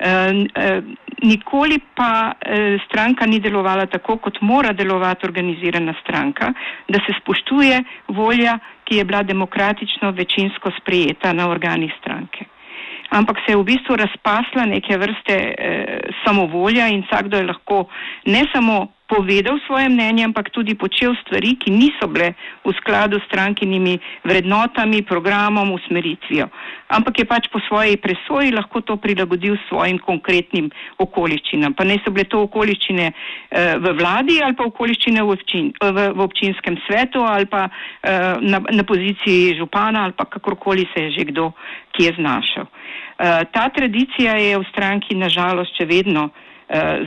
Uh, 0.00 0.44
uh, 0.60 0.84
nikoli 1.22 1.78
pa 1.94 2.32
eh, 2.40 2.78
stranka 2.86 3.26
ni 3.26 3.40
delovala 3.40 3.86
tako, 3.86 4.16
kot 4.16 4.40
mora 4.40 4.72
delovati 4.72 5.26
organizirana 5.26 5.94
stranka, 6.02 6.52
da 6.88 7.00
se 7.06 7.14
spoštuje 7.20 7.82
volja, 8.08 8.58
ki 8.84 8.96
je 8.96 9.04
bila 9.04 9.22
demokratično 9.22 10.10
večinsko 10.10 10.70
sprejeta 10.80 11.32
na 11.32 11.48
organih 11.50 11.92
stranke. 12.00 12.44
Ampak 13.10 13.36
se 13.46 13.52
je 13.52 13.56
v 13.56 13.64
bistvu 13.64 13.96
razpasla 13.96 14.64
neke 14.70 14.96
vrste 14.98 15.36
eh, 15.36 16.00
samovolja 16.24 16.88
in 16.88 17.02
vsakdo 17.06 17.36
je 17.36 17.46
lahko 17.46 17.84
ne 18.26 18.44
samo 18.52 18.86
povedal 19.10 19.58
svoje 19.66 19.90
mnenje, 19.90 20.30
ampak 20.30 20.54
tudi 20.54 20.78
počel 20.78 21.18
stvari, 21.26 21.58
ki 21.58 21.74
niso 21.74 22.06
bile 22.06 22.38
v 22.62 22.70
skladu 22.78 23.18
s 23.18 23.26
strankinimi 23.26 23.98
vrednotami, 24.22 25.02
programom, 25.02 25.74
usmeritvijo. 25.74 26.46
Ampak 26.94 27.18
je 27.18 27.26
pač 27.26 27.50
po 27.50 27.58
svoji 27.66 27.98
presoji 27.98 28.54
lahko 28.54 28.80
to 28.86 28.94
prilagodil 29.02 29.58
svojim 29.66 29.98
konkretnim 29.98 30.70
okoliščinam. 31.02 31.74
Pa 31.74 31.82
ne 31.82 31.98
so 32.06 32.14
bile 32.14 32.30
to 32.30 32.46
okoliščine 32.46 33.06
eh, 33.10 33.74
v 33.82 33.94
vladi 33.98 34.38
ali 34.38 34.54
pa 34.54 34.70
okoliščine 34.70 35.22
v, 35.26 35.34
občin, 35.34 35.72
v, 35.74 35.98
v 36.14 36.20
občinskem 36.22 36.78
svetu 36.86 37.26
ali 37.26 37.50
pa 37.50 37.66
eh, 37.66 38.38
na, 38.38 38.62
na 38.62 38.86
poziciji 38.86 39.58
župana 39.58 40.06
ali 40.06 40.14
pa 40.14 40.30
kakorkoli 40.30 40.86
se 40.94 41.10
je 41.10 41.18
že 41.18 41.24
kdo 41.34 41.50
kje 41.98 42.14
znašel. 42.18 42.66
Eh, 42.66 43.44
ta 43.50 43.68
tradicija 43.74 44.38
je 44.38 44.58
v 44.58 44.70
stranki 44.70 45.18
nažalost 45.18 45.74
še 45.78 45.86
vedno 45.86 46.30
eh, 46.30 46.49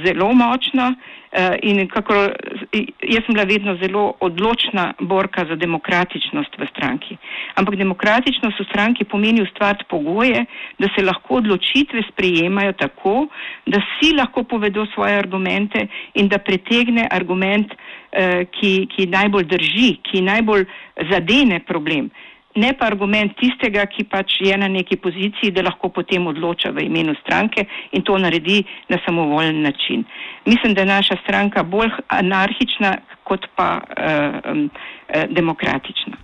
zelo 0.05 0.34
močna. 0.34 0.96
Eh, 1.36 1.58
in 1.62 1.88
kako 1.88 2.13
jaz 2.13 3.24
sem 3.25 3.34
bila 3.34 3.43
vedno 3.43 3.74
zelo 3.82 4.13
odločna 4.20 4.93
borka 5.00 5.46
za 5.50 5.55
demokratičnost 5.55 6.58
v 6.60 6.67
stranki. 6.70 7.17
Ampak 7.55 7.75
demokratičnost 7.75 8.60
v 8.60 8.65
stranki 8.70 9.03
pomeni 9.03 9.41
ustvariti 9.41 9.86
pogoje, 9.89 10.46
da 10.77 10.88
se 10.93 11.01
lahko 11.05 11.39
odločitve 11.41 12.03
sprejemajo 12.12 12.74
tako, 12.74 13.27
da 13.65 13.82
vsi 13.82 14.13
lahko 14.13 14.43
povedo 14.43 14.86
svoje 14.93 15.17
argumente 15.17 15.88
in 16.13 16.27
da 16.27 16.38
pretegne 16.38 17.08
argument, 17.12 17.74
eh, 18.12 18.46
ki, 18.46 18.88
ki 18.93 19.10
najbolj 19.10 19.48
drži, 19.55 19.89
ki 20.03 20.22
najbolj 20.22 20.65
zadene 21.10 21.60
problem 21.65 22.12
ne 22.56 22.74
pa 22.78 22.86
argument 22.86 23.34
tistega, 23.40 23.86
ki 23.86 24.06
pač 24.10 24.38
je 24.42 24.58
na 24.58 24.68
neki 24.68 24.98
poziciji, 25.02 25.52
da 25.52 25.66
lahko 25.66 25.90
potem 25.90 26.28
odloča 26.28 26.72
v 26.72 26.86
imenu 26.88 27.16
stranke 27.22 27.66
in 27.92 28.04
to 28.04 28.18
naredi 28.18 28.64
na 28.90 29.00
samovoljen 29.06 29.62
način. 29.62 30.04
Mislim, 30.46 30.74
da 30.74 30.82
je 30.82 30.92
naša 30.92 31.18
stranka 31.24 31.64
bolj 31.64 31.92
anarhična 32.08 32.98
kot 33.24 33.48
pa 33.56 33.80
uh, 33.80 34.52
um, 34.52 34.70
uh, 34.70 35.24
demokratična. 35.30 36.18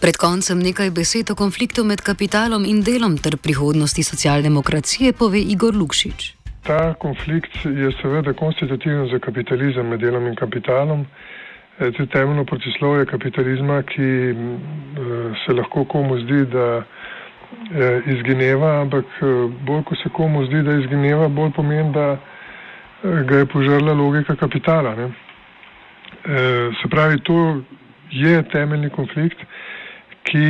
Pred 0.00 0.16
koncem 0.16 0.58
nekaj 0.60 0.90
besed 0.90 1.30
o 1.32 1.34
konfliktu 1.34 1.84
med 1.84 2.02
kapitalom 2.04 2.64
in 2.68 2.82
delom 2.84 3.16
ter 3.18 3.36
prihodnosti 3.36 4.02
socialdemokracije 4.02 5.12
pove 5.12 5.40
Igor 5.40 5.74
Lukšič. 5.74 6.36
Ta 6.66 6.94
konflikt 6.94 7.56
je 7.64 7.90
seveda 8.02 8.32
konstitutiven 8.32 9.08
za 9.08 9.18
kapitalizem 9.18 9.88
med 9.88 10.00
delom 10.00 10.26
in 10.26 10.36
kapitalom. 10.36 11.06
Eh, 11.78 11.92
to 11.92 12.02
je 12.02 12.06
temeljno 12.06 12.44
protislovje 12.44 13.06
kapitalizma, 13.06 13.82
ki 13.82 14.02
eh, 14.02 14.34
se 15.46 15.52
lahko 15.52 15.84
komu 15.84 16.18
zdi, 16.18 16.44
da 16.46 16.82
eh, 16.82 18.00
izgineva, 18.06 18.80
ampak 18.80 19.04
bolj 19.66 19.82
ko 19.84 19.96
se 19.96 20.08
komu 20.08 20.46
zdi, 20.46 20.62
da 20.62 20.72
izgineva, 20.80 21.28
bolj 21.28 21.52
pomeni, 21.52 21.92
da 21.92 22.16
ga 23.02 23.38
je 23.38 23.46
požrla 23.46 23.92
logika 23.92 24.36
kapitala. 24.36 24.94
Ne? 24.96 25.10
Se 26.80 26.88
pravi, 26.90 27.20
to 27.20 27.60
je 28.10 28.42
temeljni 28.48 28.90
konflikt, 28.90 29.38
ki 30.24 30.48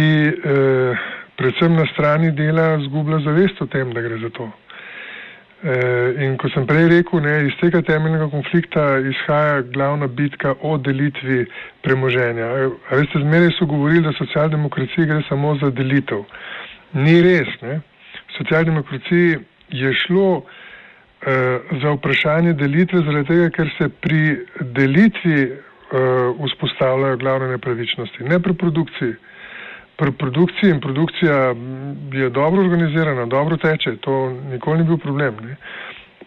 predvsem 1.36 1.74
na 1.76 1.84
strani 1.92 2.30
dela 2.32 2.78
zgublja 2.86 3.18
zavest 3.26 3.60
o 3.60 3.66
tem, 3.66 3.92
da 3.92 4.00
gre 4.00 4.18
za 4.22 4.30
to. 4.30 4.46
Eh, 5.64 6.20
in 6.20 6.34
ko 6.36 6.50
sem 6.52 6.66
prej 6.68 6.84
rekel, 6.92 7.22
ne, 7.24 7.46
iz 7.48 7.54
tega 7.56 7.80
temeljnega 7.80 8.28
konflikta 8.28 8.82
izhaja 9.00 9.62
glavna 9.72 10.06
bitka 10.06 10.52
o 10.60 10.76
delitvi 10.76 11.46
premoženja. 11.82 12.50
A 12.90 12.98
veste, 12.98 13.22
zmeraj 13.22 13.54
so 13.56 13.64
govorili, 13.70 14.04
da 14.04 14.12
socialdemokracija 14.18 15.06
gre 15.08 15.22
samo 15.30 15.54
za 15.62 15.70
delitev. 15.72 16.26
Ni 16.92 17.16
res. 17.24 17.48
Ne. 17.62 17.80
Socialdemokraciji 18.36 19.38
je 19.72 19.94
šlo 20.04 20.28
uh, 20.36 20.44
za 21.82 21.96
vprašanje 21.96 22.52
delitve 22.60 23.00
zaradi 23.08 23.28
tega, 23.32 23.48
ker 23.56 23.72
se 23.78 23.88
pri 23.88 24.22
delitvi 24.60 25.40
uh, 25.48 26.36
vzpostavljajo 26.50 27.16
glavne 27.24 27.48
nepravičnosti, 27.56 28.28
ne 28.28 28.42
pri 28.42 28.54
produkciji. 28.60 29.16
Uh, 29.96 29.96
Pri 29.96 30.12
produkciji 30.12 30.70
in 30.70 30.80
produkcija 30.80 31.54
je 32.12 32.30
dobro 32.30 32.60
organizirana, 32.62 33.26
dobro 33.26 33.56
teče, 33.56 33.96
to 33.96 34.30
nikoli 34.50 34.78
ni 34.78 34.84
bil 34.84 34.98
problem. 34.98 35.34
Ne. 35.42 35.56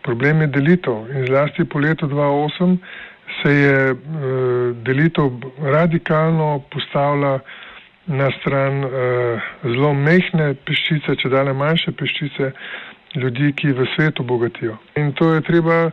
Problem 0.02 0.42
je 0.42 0.48
delitev 0.48 1.06
in 1.14 1.26
zlasti 1.26 1.66
po 1.66 1.80
letu 1.80 2.08
2008 2.08 2.78
se 3.42 3.54
je 3.54 3.92
uh, 3.92 3.98
delitev 4.84 5.30
radikalno 5.62 6.64
postavila 6.72 7.40
na 8.06 8.32
stran 8.40 8.84
uh, 8.84 8.92
zelo 9.64 9.94
mehne 9.94 10.54
peščice, 10.66 11.16
če 11.16 11.30
dale 11.30 11.54
manjše 11.54 11.92
peščice 11.92 12.52
ljudi, 13.22 13.54
ki 13.54 13.76
v 13.78 13.86
svetu 13.96 14.24
bogatijo. 14.24 14.78
In 14.98 15.14
to 15.14 15.34
je 15.34 15.42
treba 15.42 15.92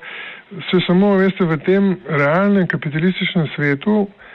se 0.71 0.81
samo, 0.87 1.17
veste, 1.21 1.45
v 1.45 1.59
tem 1.67 1.97
realnem 2.09 2.67
kapitalističnem 2.67 3.51
svetu 3.57 4.07
Eh, 4.07 4.26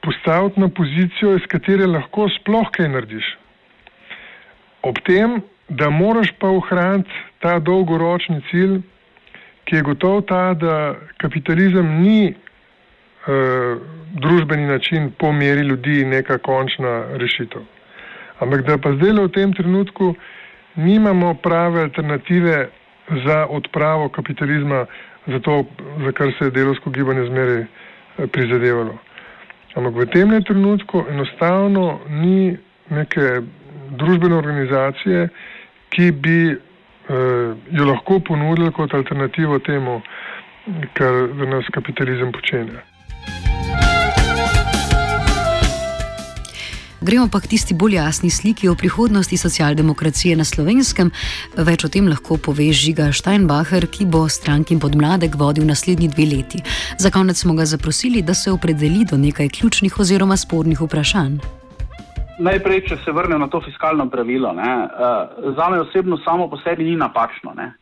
postaviti 0.00 0.60
na 0.60 0.68
pozicijo, 0.68 1.36
iz 1.36 1.46
katere 1.48 1.86
lahko 1.86 2.28
sploh 2.28 2.68
kaj 2.72 2.88
narediš. 2.92 3.28
Ob 4.82 4.98
tem, 5.06 5.40
da 5.68 5.90
moraš 5.90 6.32
pa 6.38 6.50
ohraniti 6.52 7.10
ta 7.40 7.58
dolgoročni 7.58 8.42
cilj, 8.50 8.80
ki 9.64 9.76
je 9.76 9.82
gotov 9.82 10.22
ta, 10.28 10.54
da 10.54 10.94
kapitalizem 11.22 11.86
ni 12.02 12.34
uh, 12.34 13.80
družbeni 14.20 14.66
način 14.66 15.10
po 15.18 15.32
meri 15.32 15.60
ljudi 15.60 16.04
neka 16.04 16.38
končna 16.38 17.04
rešitev. 17.16 17.62
Ampak 18.40 18.66
da 18.66 18.78
pa 18.78 18.92
zdaj 18.92 19.12
v 19.12 19.28
tem 19.32 19.52
trenutku 19.52 20.14
nimamo 20.76 21.34
prave 21.34 21.82
alternative 21.82 22.68
za 23.24 23.46
odpravo 23.46 24.08
kapitalizma, 24.08 24.86
za 25.26 25.38
to, 25.38 25.64
za 26.04 26.12
kar 26.12 26.32
se 26.38 26.44
je 26.44 26.50
delovsko 26.50 26.90
gibanje 26.90 27.24
zmeraj 27.24 27.60
eh, 27.62 28.26
prizadevalo. 28.26 28.98
Ampak 29.74 29.94
v 29.94 30.06
tem 30.12 30.28
trenutku 30.44 31.04
enostavno 31.10 32.00
ni 32.08 32.56
neke 32.90 33.40
družbene 33.96 34.36
organizacije, 34.36 35.28
ki 35.90 36.12
bi 36.12 36.38
eh, 36.52 36.58
jo 37.72 37.84
lahko 37.88 38.20
ponudili 38.20 38.72
kot 38.72 38.94
alternativo 38.94 39.58
temu, 39.58 40.00
kar 40.94 41.12
nas 41.48 41.68
kapitalizem 41.72 42.32
počenja. 42.32 42.91
Gremo 47.02 47.26
pa 47.26 47.40
k 47.42 47.50
tisti 47.50 47.74
bolj 47.74 47.96
jasni 47.98 48.30
sliki 48.30 48.68
o 48.70 48.78
prihodnosti 48.78 49.34
socialdemokracije 49.34 50.36
na 50.38 50.44
slovenskem. 50.46 51.10
Več 51.58 51.82
o 51.82 51.88
tem 51.90 52.06
lahko 52.06 52.38
pove 52.38 52.68
Žiga 52.70 53.08
Steinbacher, 53.10 53.88
ki 53.90 54.06
bo 54.06 54.28
stranki 54.30 54.78
podmladek 54.78 55.34
vodil 55.34 55.66
naslednji 55.66 56.12
dve 56.14 56.28
leti. 56.30 56.62
Za 57.02 57.10
konec 57.10 57.42
smo 57.42 57.58
ga 57.58 57.66
zaprosili, 57.66 58.22
da 58.22 58.38
se 58.38 58.54
opredeli 58.54 59.02
do 59.02 59.18
nekaj 59.18 59.50
ključnih 59.50 59.98
oziroma 59.98 60.38
spornih 60.38 60.78
vprašanj. 60.78 61.42
Najprej, 62.38 62.86
če 62.86 63.02
se 63.02 63.10
vrnem 63.10 63.42
na 63.42 63.50
to 63.50 63.58
fiskalno 63.66 64.06
pravilo. 64.06 64.54
Ne, 64.54 64.70
uh, 64.86 65.54
za 65.58 65.70
me 65.74 65.82
osebno 65.82 66.22
samo 66.22 66.46
po 66.46 66.62
sebi 66.62 66.86
ni 66.86 66.94
napačno. 66.94 67.50
Ne. 67.58 67.72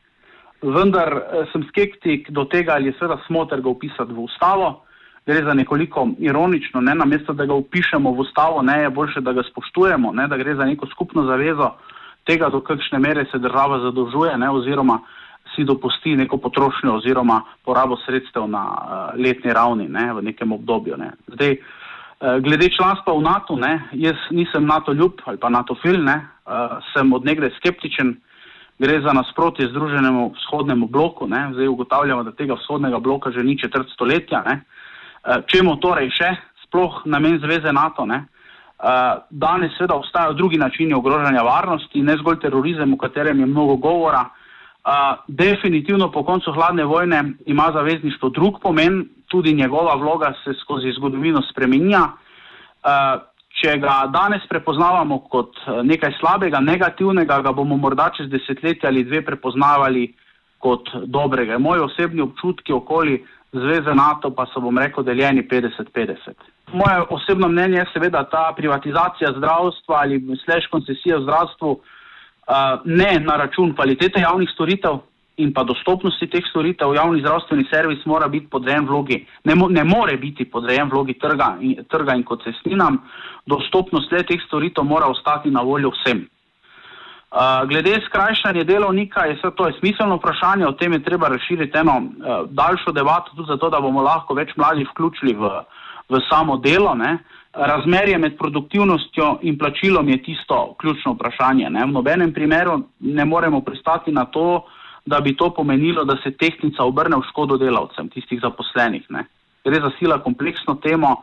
Vendar 0.64 1.12
uh, 1.12 1.44
sem 1.52 1.68
skeptik 1.68 2.33
do 2.33 2.48
tega, 2.48 2.80
ali 2.80 2.88
je 2.88 2.96
seveda 2.96 3.20
smoter 3.28 3.61
ga 3.61 3.68
upisati 3.68 4.16
v 4.16 4.24
ustavo 4.24 4.78
gre 5.26 5.44
za 5.44 5.54
nekoliko 5.54 6.09
ironično, 6.18 6.80
ne, 6.80 6.94
namesto 6.94 7.33
da 7.33 7.46
ga 7.46 7.54
upišemo 7.54 8.12
v 8.12 8.20
ustavo, 8.20 8.62
ne, 8.62 8.83
je 8.83 8.90
boljše, 8.90 9.20
da 9.20 9.33
ga 9.33 9.42
spoštujemo, 9.50 10.12
ne, 10.12 10.28
da 10.28 10.37
gre 10.37 10.54
za 10.54 10.64
neko 10.64 10.87
skupno 10.87 11.24
zavezo 11.24 11.70
tega, 12.26 12.48
do 12.48 12.61
kakšne 12.61 12.98
mere 12.98 13.24
se 13.33 13.38
država 13.38 13.80
zadolžuje, 13.80 14.37
ne, 14.38 14.50
oziroma 14.50 15.00
si 15.54 15.64
dopusti 15.64 16.16
neko 16.16 16.37
potrošnjo 16.38 16.94
oziroma 16.94 17.42
porabo 17.64 17.96
sredstev 18.06 18.46
na 18.48 18.64
uh, 18.70 19.20
letni 19.24 19.52
ravni 19.52 19.88
ne, 19.88 20.12
v 20.14 20.22
nekem 20.22 20.52
obdobju. 20.52 20.96
Ne. 20.96 21.11
Zdaj, 21.26 21.56
uh, 21.56 22.37
glede 22.44 22.68
članstva 22.76 23.16
v 23.16 23.22
NATO, 23.22 23.56
ne, 23.56 23.80
jaz 23.92 24.16
nisem 24.30 24.66
NATO 24.66 24.92
ljub 24.92 25.18
ali 25.24 25.38
pa 25.38 25.48
NATO 25.48 25.74
fil, 25.83 25.98
ne, 26.04 26.20
uh, 26.46 26.78
sem 26.92 27.12
od 27.12 27.24
nekdaj 27.26 27.50
skeptičen, 27.59 28.14
gre 28.78 29.00
za 29.00 29.12
nasprotje 29.12 29.68
združenemu 29.68 30.30
vzhodnemu 30.37 30.87
bloku, 30.87 31.26
ne, 31.28 31.50
zdaj 31.52 31.68
ugotavljamo, 31.68 32.22
da 32.22 32.33
tega 32.33 32.54
vzhodnega 32.54 32.98
bloka 32.98 33.30
že 33.30 33.42
ni 33.42 33.59
četrt 33.59 33.90
stoletja, 33.92 34.42
ne, 34.46 34.54
uh, 34.61 34.79
čemu 35.46 35.76
torej 35.76 36.11
še, 36.11 36.30
sploh 36.64 37.02
namen 37.04 37.38
Zveze 37.42 37.72
NATO. 37.72 38.06
Ne? 38.06 38.24
Eh, 38.80 39.16
danes 39.30 39.74
seveda 39.76 39.94
obstajajo 39.94 40.33
drugi 40.33 40.59
načini 40.59 40.94
ogrožanja 40.94 41.42
varnosti, 41.42 42.02
ne 42.02 42.16
zgolj 42.16 42.38
terorizem, 42.40 42.94
o 42.94 42.96
katerem 42.96 43.40
je 43.40 43.46
mnogo 43.46 43.76
govora. 43.76 44.24
Eh, 44.24 45.16
definitivno 45.28 46.11
po 46.11 46.22
koncu 46.24 46.52
hladne 46.52 46.85
vojne 46.85 47.24
ima 47.46 47.70
zavezništvo 47.74 48.28
drug 48.28 48.61
pomen, 48.62 49.04
tudi 49.28 49.54
njegova 49.54 49.94
vloga 49.94 50.33
se 50.44 50.54
skozi 50.62 50.92
zgodovino 50.96 51.42
spremenja. 51.50 52.09
Če 53.61 53.76
ga 53.78 54.06
danes 54.09 54.46
prepoznavamo 54.48 55.18
kot 55.18 55.59
nekaj 55.85 56.14
slabega, 56.20 56.61
negativnega, 56.61 57.40
ga 57.44 57.52
bomo 57.52 57.76
morda 57.76 58.09
čez 58.16 58.30
desetletje 58.30 58.88
ali 58.88 59.04
dve 59.04 59.20
prepoznavali 59.24 60.06
kot 60.59 60.88
dobrega. 61.04 61.59
Moji 61.59 61.80
osebni 61.80 62.24
občutki 62.24 62.72
okoli 62.72 63.20
zveze 63.52 63.94
NATO 63.94 64.30
pa 64.30 64.46
so, 64.46 64.60
bom 64.60 64.78
rekel, 64.78 65.04
deljeni 65.04 65.42
50-50. 65.42 66.16
Moje 66.72 67.02
osebno 67.10 67.48
mnenje 67.48 67.78
je 67.78 67.86
seveda 67.92 68.24
ta 68.24 68.52
privatizacija 68.56 69.32
zdravstva 69.36 69.96
ali 69.96 70.20
slež 70.44 70.66
koncesija 70.70 71.18
v 71.18 71.22
zdravstvu 71.22 71.80
ne 72.84 73.20
na 73.20 73.36
račun 73.36 73.74
kvalitete 73.74 74.20
javnih 74.20 74.50
storitev 74.54 74.98
in 75.36 75.52
pa 75.52 75.64
dostopnosti 75.64 76.26
teh 76.26 76.44
storitev. 76.50 76.94
Javni 76.94 77.20
zdravstveni 77.20 77.64
servis 77.70 78.04
mora 78.06 78.28
biti 78.28 78.46
podrejen 78.50 78.86
vlogi, 78.86 79.26
ne, 79.44 79.54
mo 79.54 79.68
ne 79.68 79.84
more 79.84 80.16
biti 80.16 80.44
podrejen 80.44 80.90
vlogi 80.90 81.14
trga 81.18 81.56
in, 81.60 81.84
trga 81.88 82.14
in 82.14 82.24
koncesninam. 82.24 82.98
Dostopnost 83.46 84.10
teh 84.10 84.42
storitev 84.46 84.84
mora 84.84 85.06
ostati 85.06 85.50
na 85.50 85.62
voljo 85.62 85.90
vsem. 85.90 86.26
Uh, 87.30 87.68
glede 87.68 88.00
skrajšanja 88.06 88.64
delovnika, 88.64 89.24
je 89.26 89.38
to 89.56 89.66
je 89.66 89.74
smiselno 89.78 90.16
vprašanje, 90.16 90.66
o 90.66 90.72
tem 90.72 90.92
je 90.92 91.02
treba 91.02 91.28
razširiti 91.28 91.78
eno 91.78 91.96
uh, 91.96 92.50
daljšo 92.50 92.92
debato, 92.92 93.30
tudi 93.36 93.46
zato, 93.46 93.70
da 93.70 93.80
bomo 93.80 94.02
lahko 94.02 94.34
več 94.34 94.50
mladih 94.56 94.88
vključili 94.90 95.36
v, 95.38 95.50
v 96.10 96.20
samo 96.30 96.56
delo. 96.56 96.94
Ne. 96.94 97.18
Razmerje 97.54 98.18
med 98.18 98.36
produktivnostjo 98.38 99.38
in 99.42 99.58
plačilom 99.58 100.08
je 100.08 100.22
tisto 100.22 100.74
ključno 100.80 101.12
vprašanje. 101.12 101.70
Ne. 101.70 101.86
V 101.86 101.94
nobenem 101.94 102.32
primeru 102.34 102.80
ne 103.00 103.24
moremo 103.24 103.60
pristati 103.60 104.12
na 104.12 104.24
to, 104.24 104.64
da 105.06 105.20
bi 105.20 105.36
to 105.36 105.52
pomenilo, 105.54 106.04
da 106.04 106.16
se 106.22 106.34
tehnica 106.34 106.82
obrne 106.82 107.16
v 107.16 107.28
škodo 107.30 107.56
delavcem, 107.62 108.08
tistih 108.10 108.40
zaposlenih. 108.42 109.06
Ne. 109.10 109.24
Gre 109.64 109.78
za 109.82 109.90
sila 109.98 110.18
kompleksno 110.18 110.80
temo. 110.82 111.14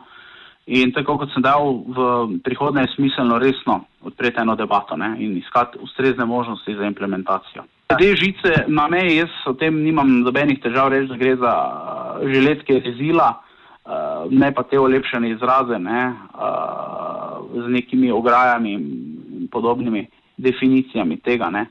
In 0.68 0.90
tako 0.92 1.14
kot 1.16 1.32
sem 1.32 1.40
dal, 1.40 1.64
v 1.64 1.98
prihodnje 2.44 2.82
je 2.84 2.92
smiselno 2.92 3.38
resno 3.40 3.86
odpreti 4.04 4.40
eno 4.42 4.52
debato 4.56 4.96
ne, 5.00 5.14
in 5.16 5.38
iskati 5.38 5.78
ustrezne 5.80 6.26
možnosti 6.28 6.74
za 6.76 6.84
implementacijo. 6.84 7.64
Te 7.88 8.08
žice 8.12 8.66
na 8.68 8.84
meji, 8.88 9.16
jaz 9.16 9.32
o 9.48 9.54
tem 9.56 9.78
nimam 9.80 10.10
nobenih 10.20 10.60
težav 10.60 10.90
reči, 10.92 11.08
da 11.08 11.16
gre 11.16 11.36
za 11.40 11.54
uh, 11.56 12.20
žiletke 12.28 12.82
rezila, 12.84 13.30
uh, 13.32 14.28
ne 14.28 14.52
pa 14.52 14.66
te 14.68 14.76
olepšene 14.76 15.30
izraze 15.30 15.80
ne, 15.80 16.02
uh, 16.36 17.48
z 17.48 17.72
nekimi 17.72 18.12
ograjami 18.12 18.76
in 18.76 19.48
podobnimi 19.48 20.04
definicijami 20.36 21.16
tega. 21.24 21.48
Ne. 21.48 21.64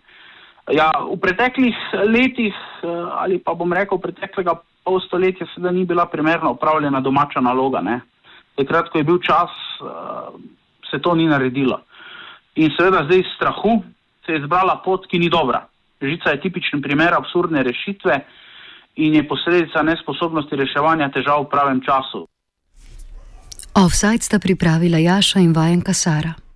Ja, 0.73 0.89
v 1.05 1.21
preteklih 1.21 1.77
letih 2.09 2.55
ali 3.21 3.37
pa 3.39 3.53
bom 3.53 3.71
rekel 3.73 4.01
preteklega 4.01 4.57
pol 4.83 4.99
stoletja 5.05 5.45
seveda 5.53 5.71
ni 5.71 5.85
bila 5.85 6.09
primerno 6.09 6.57
upravljena 6.57 6.99
domača 6.99 7.39
naloga. 7.45 7.79
Ne 7.81 8.01
takrat, 8.57 8.89
ko 8.91 8.97
je 8.97 9.07
bil 9.07 9.19
čas, 9.23 9.53
uh, 9.81 10.33
se 10.89 10.99
to 10.99 11.15
ni 11.15 11.27
naredilo. 11.29 11.81
In 12.57 12.73
seveda 12.77 13.05
zdaj 13.05 13.19
iz 13.19 13.29
strahu 13.35 13.83
se 14.25 14.33
je 14.33 14.39
izbrala 14.41 14.81
pot, 14.85 15.05
ki 15.07 15.19
ni 15.19 15.29
dobra. 15.29 15.67
Žica 16.01 16.33
je 16.33 16.41
tipičen 16.41 16.81
primer 16.81 17.13
absurdne 17.13 17.63
rešitve 17.63 18.17
in 18.95 19.13
je 19.15 19.27
posledica 19.27 19.83
nesposobnosti 19.83 20.55
reševanja 20.55 21.09
težav 21.13 21.45
v 21.45 21.49
pravem 21.53 21.81
času. 21.85 22.25
Offside 23.77 24.25
sta 24.25 24.39
pripravila 24.39 24.97
Jaša 24.97 25.39
in 25.39 25.53
Vajenka 25.53 25.93
Sara. 25.93 26.33